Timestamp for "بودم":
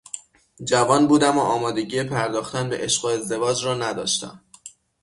1.07-1.37